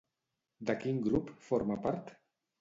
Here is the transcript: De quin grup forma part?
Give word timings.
De 0.69 0.75
quin 0.79 1.01
grup 1.09 1.29
forma 1.51 1.79
part? 1.85 2.11